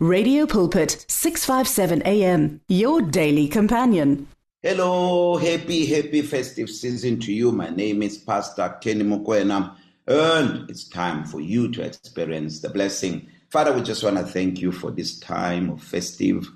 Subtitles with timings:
[0.00, 4.28] Radio Pulpit 657 AM your daily companion.
[4.62, 7.50] Hello, happy happy festive season to you.
[7.50, 9.74] My name is Pastor Kenny Mokoena
[10.06, 13.28] and it's time for you to experience the blessing.
[13.50, 16.48] Father, we just want to thank you for this time of festive.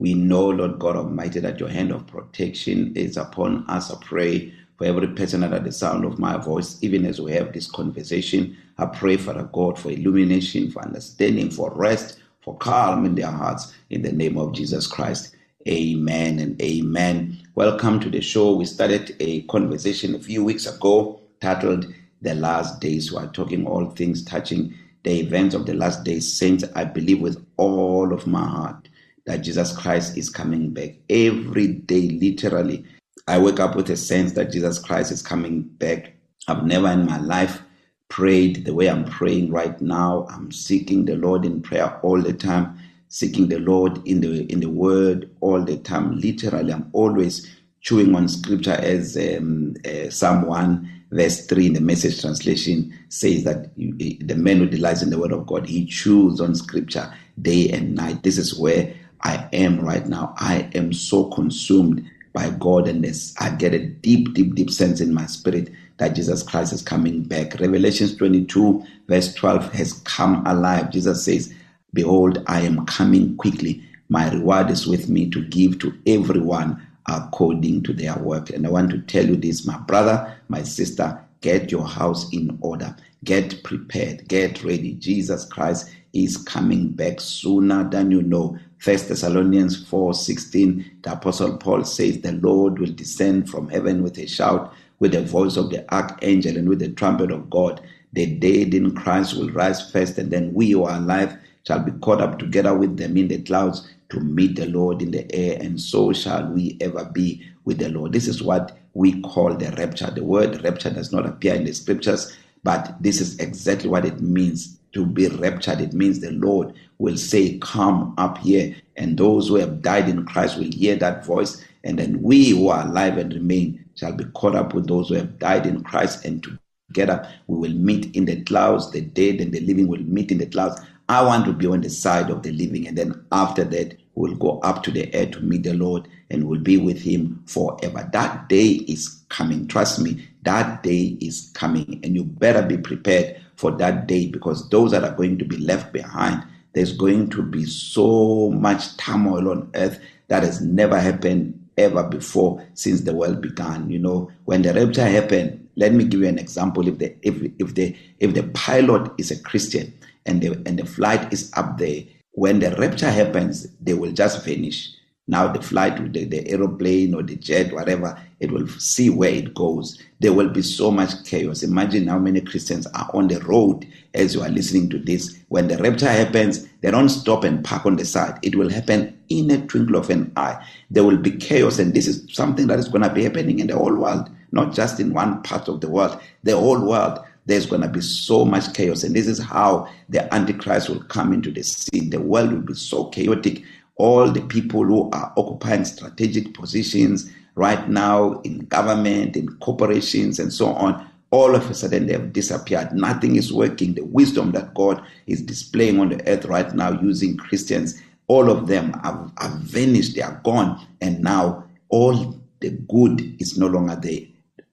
[0.00, 3.92] We know, Lord God Almighty, that your hand of protection is upon us.
[3.92, 7.52] I pray for every person under the sound of my voice, even as we have
[7.52, 8.56] this conversation.
[8.76, 12.18] I pray, Father God, for illumination, for understanding, for rest
[12.48, 15.36] for calm in their hearts in the name of Jesus Christ.
[15.68, 17.38] Amen and amen.
[17.54, 18.54] Welcome to the show.
[18.54, 23.12] We started a conversation a few weeks ago titled The Last Days.
[23.12, 26.32] We are talking all things touching the events of the last days.
[26.38, 28.88] Saints, I believe with all of my heart
[29.26, 32.82] that Jesus Christ is coming back every day, literally.
[33.26, 36.14] I wake up with a sense that Jesus Christ is coming back.
[36.46, 37.60] I've never in my life
[38.08, 40.26] prayed the way I'm praying right now.
[40.30, 44.60] I'm seeking the Lord in prayer all the time, seeking the Lord in the in
[44.60, 46.18] the Word all the time.
[46.18, 47.48] Literally, I'm always
[47.80, 53.44] chewing on Scripture, as um, uh, Psalm one verse three in the Message translation says
[53.44, 57.12] that you, the man who delights in the Word of God, he chews on Scripture
[57.40, 58.22] day and night.
[58.22, 60.34] This is where I am right now.
[60.38, 65.00] I am so consumed by God, and this I get a deep, deep, deep sense
[65.00, 67.60] in my spirit that Jesus Christ is coming back.
[67.60, 70.90] Revelation 22, verse 12 has come alive.
[70.90, 71.52] Jesus says,
[71.92, 73.82] Behold, I am coming quickly.
[74.08, 78.50] My reward is with me to give to everyone according to their work.
[78.50, 82.56] And I want to tell you this, my brother, my sister, get your house in
[82.60, 82.94] order.
[83.24, 84.28] Get prepared.
[84.28, 84.94] Get ready.
[84.94, 88.58] Jesus Christ is coming back sooner than you know.
[88.78, 94.26] First Thessalonians 4:16 the apostle Paul says the Lord will descend from heaven with a
[94.26, 97.80] shout with the voice of the archangel and with the trumpet of God.
[98.12, 101.92] The dead in Christ will rise first, and then we who are alive shall be
[102.00, 105.58] caught up together with them in the clouds to meet the Lord in the air,
[105.60, 108.12] and so shall we ever be with the Lord.
[108.12, 110.10] This is what we call the rapture.
[110.10, 114.20] The word rapture does not appear in the scriptures, but this is exactly what it
[114.20, 115.80] means to be raptured.
[115.80, 118.74] It means the Lord will say, Come up here.
[118.96, 121.62] And those who have died in Christ will hear that voice.
[121.84, 125.14] And then we who are alive and remain shall be caught up with those who
[125.14, 126.46] have died in Christ, and
[126.88, 128.92] together we will meet in the clouds.
[128.92, 130.80] The dead and the living will meet in the clouds.
[131.08, 134.36] I want to be on the side of the living, and then after that, we'll
[134.36, 138.08] go up to the air to meet the Lord and we'll be with Him forever.
[138.12, 139.66] That day is coming.
[139.66, 144.68] Trust me, that day is coming, and you better be prepared for that day because
[144.68, 146.44] those that are going to be left behind,
[146.74, 149.98] there's going to be so much turmoil on earth
[150.28, 153.88] that has never happened ever before since the world began.
[153.88, 156.86] You know, when the rapture happened, let me give you an example.
[156.88, 159.94] If the if if the if the pilot is a Christian
[160.26, 162.02] and the and the flight is up there,
[162.32, 164.90] when the rapture happens, they will just vanish.
[165.28, 169.54] Now the flight, the, the aeroplane or the jet, whatever, it will see where it
[169.54, 170.02] goes.
[170.20, 171.62] There will be so much chaos.
[171.62, 175.38] Imagine how many Christians are on the road as you are listening to this.
[175.48, 178.38] When the rapture happens, they don't stop and park on the side.
[178.42, 180.66] It will happen in a twinkle of an eye.
[180.90, 183.66] There will be chaos, and this is something that is going to be happening in
[183.66, 187.64] the whole world, not just in one part of the world, the whole world there's
[187.64, 189.02] going to be so much chaos.
[189.02, 192.10] And this is how the Antichrist will come into the scene.
[192.10, 193.64] The world will be so chaotic
[193.98, 200.52] all the people who are occupying strategic positions right now in government, in corporations, and
[200.52, 202.92] so on, all of a sudden they have disappeared.
[202.92, 203.94] Nothing is working.
[203.94, 208.68] The wisdom that God is displaying on the earth right now using Christians, all of
[208.68, 210.80] them have, have vanished, they are gone.
[211.00, 214.20] And now all the good is no longer there.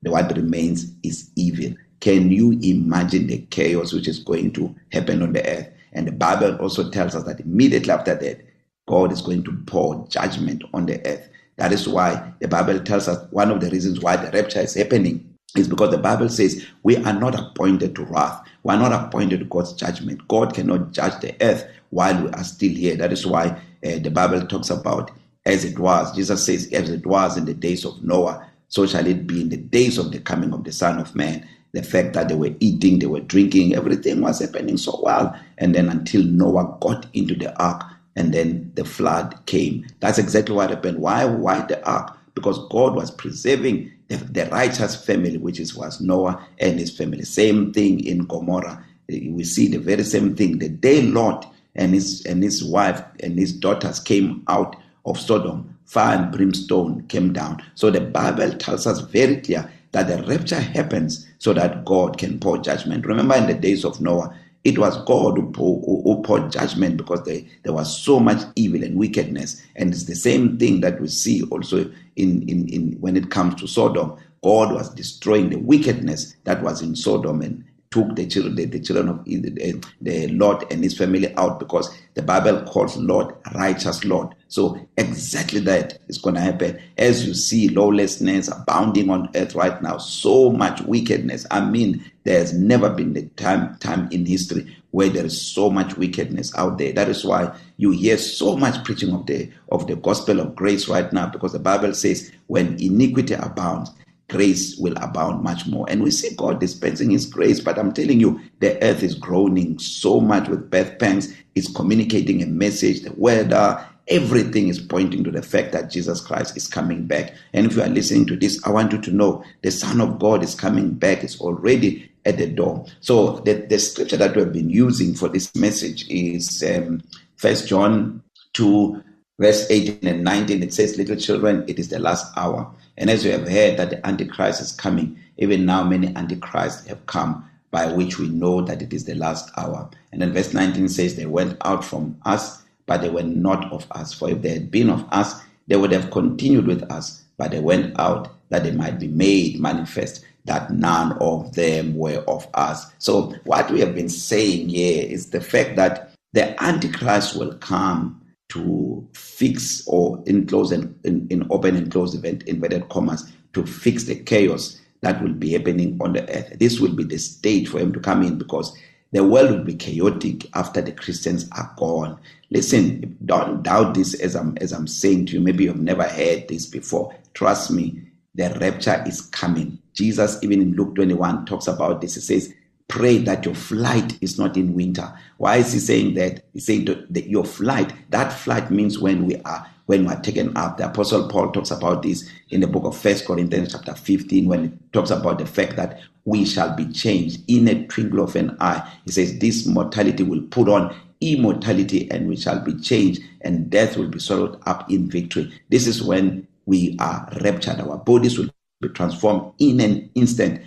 [0.03, 1.75] The what remains is evil.
[1.99, 5.69] Can you imagine the chaos which is going to happen on the earth?
[5.93, 8.41] And the Bible also tells us that immediately after that,
[8.87, 11.29] God is going to pour judgment on the earth.
[11.57, 14.73] That is why the Bible tells us one of the reasons why the rapture is
[14.73, 18.45] happening is because the Bible says we are not appointed to wrath.
[18.63, 20.27] We are not appointed to God's judgment.
[20.27, 22.95] God cannot judge the earth while we are still here.
[22.95, 23.47] That is why
[23.85, 25.11] uh, the Bible talks about
[25.45, 26.13] as it was.
[26.15, 29.49] Jesus says, as it was in the days of Noah, so shall it be in
[29.49, 31.47] the days of the coming of the Son of Man.
[31.71, 35.37] The fact that they were eating, they were drinking, everything was happening so well.
[35.57, 37.83] And then until Noah got into the ark,
[38.15, 39.85] and then the flood came.
[39.99, 40.99] That's exactly what happened.
[40.99, 41.25] Why?
[41.25, 42.17] Why the ark?
[42.33, 47.23] Because God was preserving the, the righteous family, which is was Noah and his family.
[47.23, 48.83] Same thing in Gomorrah.
[49.07, 50.59] We see the very same thing.
[50.59, 54.75] The day Lot and his and his wife and his daughters came out
[55.05, 57.61] of Sodom, fire and brimstone came down.
[57.75, 62.39] So the Bible tells us very clear that the rapture happens so that God can
[62.39, 63.05] pour judgment.
[63.05, 64.35] Remember in the days of Noah,
[64.65, 68.83] It was God who, who, who poured judgment because they, there was so much evil
[68.83, 69.63] and wickedness.
[69.77, 73.55] And it's the same thing that we see also in, in, in when it comes
[73.61, 74.17] to Sodom.
[74.43, 77.65] God was destroying the wickedness that was in Sodom and
[77.95, 81.97] took the children, the, the children of the, the Lord and his family out because
[82.15, 84.35] the Bible calls Lord righteous Lord.
[84.49, 89.81] So exactly that is going to happen as you see lawlessness abounding on earth right
[89.81, 89.97] now.
[89.97, 91.45] So much wickedness.
[91.51, 95.95] I mean, there's never been a time time in history where there is so much
[95.95, 96.91] wickedness out there.
[96.91, 100.89] That is why you hear so much preaching of the of the gospel of grace
[100.89, 103.91] right now because the Bible says when iniquity abounds
[104.29, 105.85] grace will abound much more.
[105.89, 109.79] And we see God dispensing His grace, but I'm telling you, the earth is groaning
[109.79, 111.33] so much with birth pangs.
[111.55, 116.55] It's communicating a message, the weather, everything is pointing to the fact that Jesus Christ
[116.55, 117.33] is coming back.
[117.53, 120.19] And if you are listening to this, I want you to know the Son of
[120.19, 122.85] God is coming back, it's already at the door.
[123.01, 127.03] So the, the scripture that we've been using for this message is um,
[127.37, 128.23] First John
[128.53, 129.03] 2,
[129.39, 130.63] verse 18 and 19.
[130.63, 132.71] It says, Little children, it is the last hour.
[132.97, 137.05] And as you have heard that the Antichrist is coming, even now many Antichrists have
[137.05, 139.89] come, by which we know that it is the last hour.
[140.11, 143.85] And then verse 19 says, They went out from us, but they were not of
[143.91, 144.13] us.
[144.13, 147.59] For if they had been of us, they would have continued with us, but they
[147.59, 152.85] went out that they might be made manifest that none of them were of us.
[152.99, 158.21] So, what we have been saying here is the fact that the Antichrist will come
[158.49, 164.03] to fix or enclose and in, in open and close event inverted commas to fix
[164.03, 166.57] the chaos that will be happening on the earth.
[166.59, 168.77] This will be the stage for him to come in because
[169.11, 172.19] the world will be chaotic after the Christians are gone.
[172.49, 175.41] Listen, don't doubt this as I'm as I'm saying to you.
[175.41, 177.15] Maybe you've never heard this before.
[177.33, 178.01] Trust me,
[178.35, 179.79] the rapture is coming.
[179.93, 182.15] Jesus, even in Luke 21, talks about this.
[182.15, 182.53] He says,
[182.87, 185.11] pray that your flight is not in winter.
[185.37, 186.45] Why is he saying that?
[186.53, 190.55] He's saying that your flight, that flight means when we are when we are taken
[190.57, 190.77] up.
[190.77, 194.63] The Apostle Paul talks about this in the book of First Corinthians chapter 15, when
[194.63, 198.57] he talks about the fact that we shall be changed in a twinkle of an
[198.59, 198.91] eye.
[199.05, 203.95] He says, This mortality will put on immortality and we shall be changed, and death
[203.97, 205.51] will be swallowed up in victory.
[205.69, 207.79] This is when we are raptured.
[207.79, 208.49] Our bodies will
[208.81, 210.61] be transformed in an instant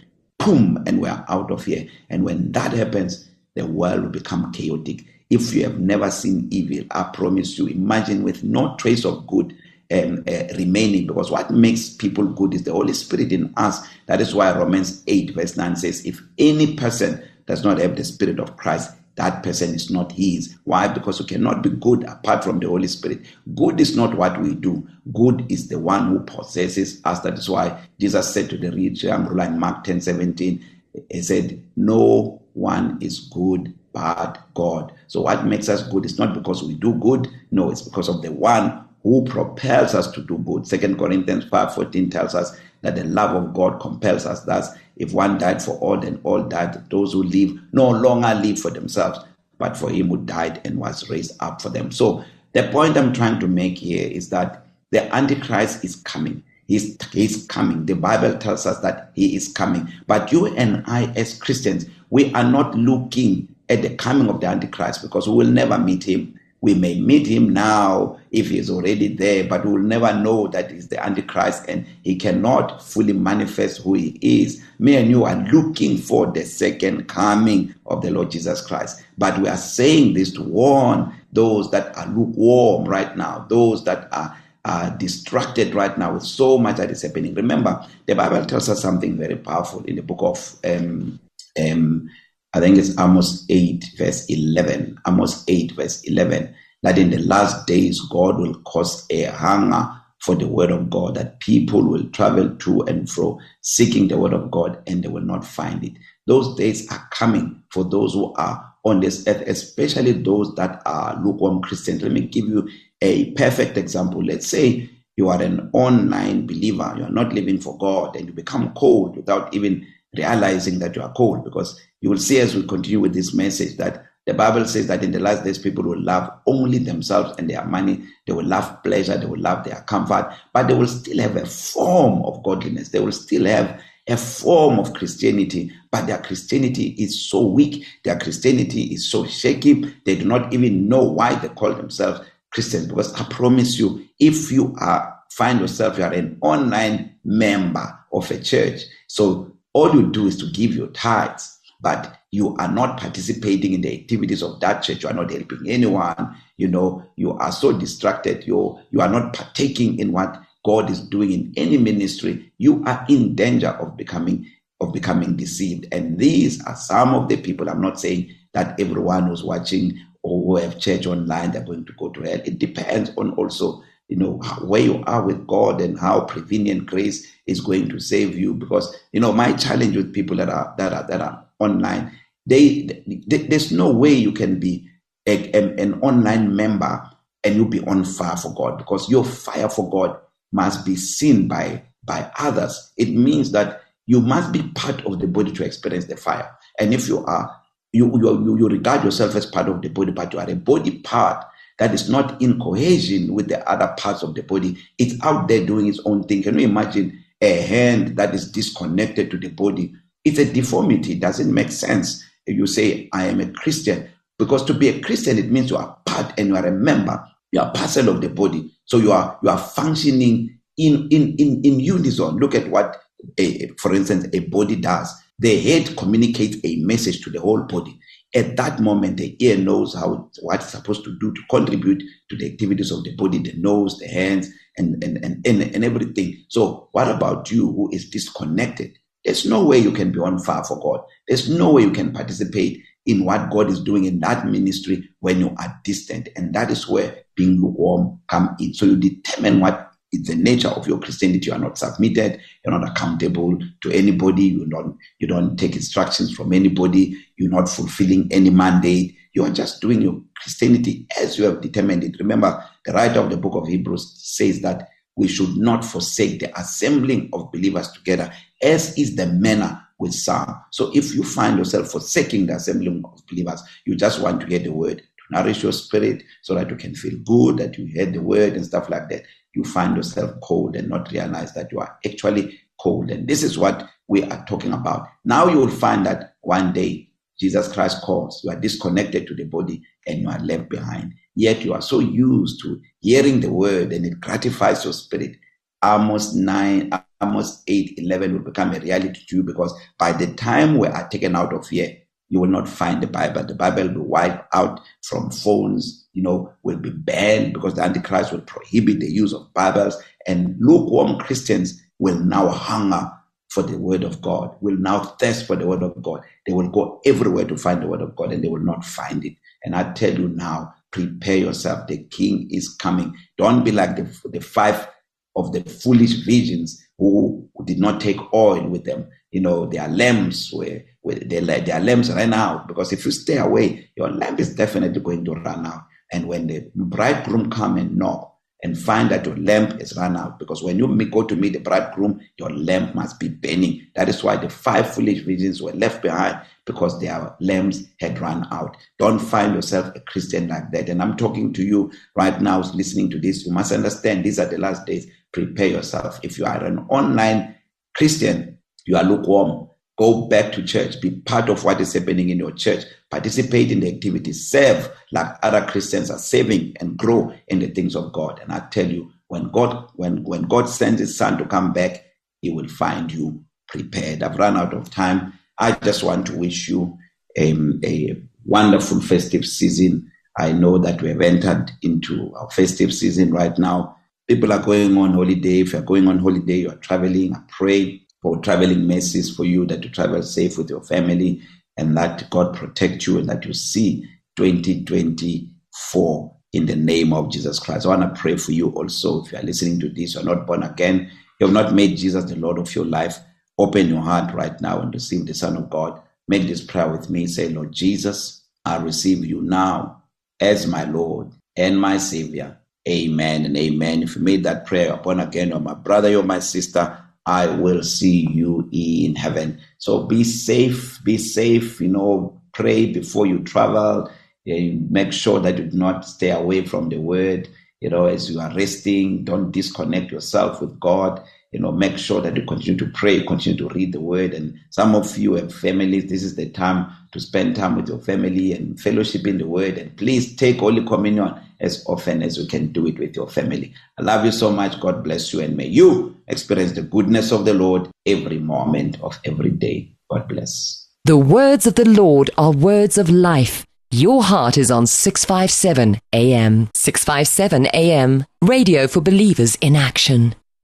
[0.48, 1.86] boom, and we're out of here.
[2.08, 5.04] And when that happens, the world will become chaotic.
[5.28, 9.54] If you have never seen evil, I promise you, imagine with no trace of good
[9.92, 13.86] um, uh, remaining, because what makes people good is the Holy Spirit in us.
[14.06, 18.04] That is why Romans 8, verse 9 says, If any person does not have the
[18.04, 20.56] Spirit of Christ, that person is not his.
[20.62, 20.86] Why?
[20.86, 23.26] Because we cannot be good apart from the Holy Spirit.
[23.56, 24.86] Good is not what we do.
[25.12, 27.20] Good is the one who possesses us.
[27.20, 30.64] That is why Jesus said to the rich young ruler in Mark 10 17,
[31.10, 34.92] He said, No one is good but God.
[35.08, 37.26] So what makes us good is not because we do good.
[37.50, 40.66] No, it's because of the one who propels us to do good.
[40.66, 44.42] Second Corinthians 5 14 tells us that the love of God compels us.
[44.42, 46.88] Thus, if one died for all, then all died.
[46.90, 49.20] Those who live no longer live for themselves,
[49.58, 51.90] but for him who died and was raised up for them.
[51.92, 56.42] So, the point I'm trying to make here is that the Antichrist is coming.
[56.66, 57.86] He's, he's coming.
[57.86, 59.90] The Bible tells us that he is coming.
[60.06, 64.46] But you and I, as Christians, we are not looking at the coming of the
[64.46, 66.38] Antichrist because we will never meet him.
[66.60, 70.48] We may meet him now if he is already there, but we will never know
[70.48, 74.62] that he's the Antichrist and he cannot fully manifest who he is.
[74.78, 79.04] Me and you are looking for the second coming of the Lord Jesus Christ.
[79.16, 84.08] But we are saying this to warn those that are lukewarm right now, those that
[84.12, 87.34] are are distracted right now with so much that is happening.
[87.34, 91.18] Remember, the Bible tells us something very powerful in the book of um,
[91.58, 92.10] um,
[92.54, 94.98] I think it's Amos 8, verse 11.
[95.06, 96.54] Amos 8, verse 11.
[96.82, 99.88] That in the last days, God will cause a hunger
[100.20, 104.32] for the word of God, that people will travel to and fro seeking the word
[104.32, 105.92] of God and they will not find it.
[106.26, 111.20] Those days are coming for those who are on this earth, especially those that are
[111.22, 112.02] lukewarm Christians.
[112.02, 112.68] Let me give you
[113.02, 114.24] a perfect example.
[114.24, 118.32] Let's say you are an online believer, you are not living for God, and you
[118.32, 119.86] become cold without even
[120.16, 123.76] realizing that you are cold because you will see as we continue with this message
[123.76, 127.48] that the Bible says that in the last days, people will love only themselves and
[127.48, 128.04] their money.
[128.26, 129.16] They will love pleasure.
[129.16, 132.90] They will love their comfort, but they will still have a form of godliness.
[132.90, 137.86] They will still have a form of Christianity, but their Christianity is so weak.
[138.04, 139.94] Their Christianity is so shaky.
[140.04, 142.86] They do not even know why they call themselves Christians.
[142.86, 148.30] Because I promise you, if you are find yourself you are an online member of
[148.30, 152.98] a church, so all you do is to give your tithes but you are not
[152.98, 155.04] participating in the activities of that church.
[155.04, 156.36] You are not helping anyone.
[156.56, 158.44] You know, you are so distracted.
[158.46, 162.52] You you are not partaking in what God is doing in any ministry.
[162.58, 165.86] You are in danger of becoming of becoming deceived.
[165.92, 167.70] And these are some of the people.
[167.70, 171.92] I'm not saying that everyone who's watching or who have church online they're going to
[171.92, 172.40] go to hell.
[172.44, 177.26] It depends on also you know where you are with God and how prevenient grace
[177.46, 178.54] is going to save you.
[178.54, 182.12] Because you know my challenge with people that are that are that are online,
[182.46, 184.88] they, they there's no way you can be
[185.26, 187.08] a, a, an online member
[187.44, 190.18] and you be on fire for God because your fire for God
[190.52, 192.92] must be seen by by others.
[192.96, 196.50] It means that you must be part of the body to experience the fire.
[196.78, 197.54] And if you are
[197.92, 200.98] you, you, you regard yourself as part of the body, but you are a body
[201.00, 201.44] part
[201.78, 204.76] that is not in cohesion with the other parts of the body.
[204.98, 206.42] It's out there doing its own thing.
[206.42, 209.94] Can you imagine a hand that is disconnected to the body?
[210.24, 211.12] It's a deformity.
[211.12, 212.24] It doesn't make sense.
[212.46, 214.08] If you say, I am a Christian,
[214.38, 217.24] because to be a Christian, it means you are part and you are a member.
[217.52, 218.70] You are parcel of the body.
[218.84, 222.36] So you are you are functioning in in in, in unison.
[222.36, 222.96] Look at what,
[223.38, 225.14] a, for instance, a body does.
[225.38, 227.98] The head communicates a message to the whole body.
[228.34, 232.36] At that moment, the ear knows how what it's supposed to do to contribute to
[232.36, 236.44] the activities of the body, the nose, the hands, and, and, and, and, and everything.
[236.48, 238.98] So, what about you who is disconnected?
[239.24, 241.00] There's no way you can be on fire for God.
[241.26, 245.40] There's no way you can participate in what God is doing in that ministry when
[245.40, 246.28] you are distant.
[246.36, 248.74] And that is where being lukewarm come in.
[248.74, 251.46] So you determine what it's the nature of your Christianity.
[251.46, 252.40] You are not submitted.
[252.64, 254.44] You're not accountable to anybody.
[254.44, 257.14] You don't, you don't take instructions from anybody.
[257.36, 259.14] You're not fulfilling any mandate.
[259.34, 262.18] You are just doing your Christianity as you have determined it.
[262.18, 266.58] Remember, the writer of the book of Hebrews says that we should not forsake the
[266.58, 270.58] assembling of believers together, as is the manner with some.
[270.70, 274.60] So if you find yourself forsaking the assembling of believers, you just want to hear
[274.60, 278.14] the word to nourish your spirit so that you can feel good that you heard
[278.14, 279.24] the word and stuff like that
[279.58, 283.10] you find yourself cold and not realize that you are actually cold.
[283.10, 285.08] And this is what we are talking about.
[285.24, 287.10] Now you will find that one day
[287.40, 291.12] Jesus Christ calls, you are disconnected to the body and you are left behind.
[291.34, 295.36] Yet you are so used to hearing the word and it gratifies your spirit.
[295.84, 300.78] Amos 9, Amos 8, 11 will become a reality to you because by the time
[300.78, 301.96] we are taken out of here,
[302.28, 303.44] you will not find the Bible.
[303.44, 307.82] The Bible will be wiped out from phones, you know, will be banned because the
[307.82, 309.96] Antichrist will prohibit the use of Bibles.
[310.26, 313.10] And lukewarm Christians will now hunger
[313.50, 316.20] for the Word of God, will now thirst for the Word of God.
[316.46, 319.24] They will go everywhere to find the Word of God and they will not find
[319.24, 319.34] it.
[319.64, 321.86] And I tell you now, prepare yourself.
[321.86, 323.16] The King is coming.
[323.38, 324.86] Don't be like the, the five
[325.34, 329.08] of the foolish virgins who, who did not take oil with them.
[329.30, 333.90] You know, their lamps were their, their lamps ran out because if you stay away,
[333.96, 335.82] your lamp is definitely going to run out.
[336.12, 340.38] And when the bridegroom come and knock and find that your lamp is run out,
[340.38, 343.86] because when you go to meet the bridegroom, your lamp must be burning.
[343.94, 348.46] That is why the five foolish virgins were left behind because their lamps had run
[348.50, 348.76] out.
[348.98, 350.88] Don't find yourself a Christian like that.
[350.88, 353.46] And I'm talking to you right now, listening to this.
[353.46, 355.06] You must understand these are the last days.
[355.32, 356.18] Prepare yourself.
[356.22, 357.54] If you are an online
[357.94, 359.68] Christian, you are lukewarm
[359.98, 361.00] Go back to church.
[361.00, 362.84] Be part of what is happening in your church.
[363.10, 364.48] Participate in the activities.
[364.48, 368.38] Serve like other Christians are serving and grow in the things of God.
[368.40, 372.04] And I tell you, when God when when God sends His Son to come back,
[372.42, 374.22] He will find you prepared.
[374.22, 375.32] I've run out of time.
[375.58, 376.96] I just want to wish you
[377.36, 377.52] a,
[377.84, 380.12] a wonderful festive season.
[380.38, 383.96] I know that we have entered into our festive season right now.
[384.28, 385.60] People are going on holiday.
[385.60, 389.84] If you're going on holiday, you're traveling, I pray for traveling mercies for you, that
[389.84, 391.42] you travel safe with your family,
[391.76, 394.04] and that God protect you and that you see
[394.36, 397.86] 2024 in the name of Jesus Christ.
[397.86, 399.24] I want to pray for you also.
[399.24, 401.10] If you are listening to this, you're not born again,
[401.40, 403.18] you have not made Jesus the Lord of your life.
[403.58, 406.00] Open your heart right now and receive the Son of God.
[406.26, 407.26] Make this prayer with me.
[407.26, 410.02] Say, Lord Jesus, I receive you now
[410.40, 412.58] as my Lord and my Savior.
[412.88, 414.02] Amen and amen.
[414.02, 416.98] If you made that prayer, born again, or my brother, or my sister,
[417.28, 419.60] I will see you in heaven.
[419.76, 424.10] So be safe, be safe, you know, pray before you travel.
[424.46, 427.46] Make sure that you do not stay away from the word.
[427.80, 431.22] You know, as you are resting, don't disconnect yourself with God.
[431.52, 434.32] You know, make sure that you continue to pray, continue to read the word.
[434.32, 436.08] And some of you have families.
[436.08, 439.76] This is the time to spend time with your family and fellowship in the word.
[439.76, 443.72] And please take Holy Communion as often as you can do it with your family.
[443.98, 444.80] I love you so much.
[444.80, 445.40] God bless you.
[445.40, 449.92] And may you experience the goodness of the Lord every moment of every day.
[450.10, 450.88] God bless.
[451.04, 453.64] The words of the Lord are words of life.
[453.90, 456.68] Your heart is on 657 AM.
[456.74, 458.24] 657 AM.
[458.42, 460.34] Radio for believers in action.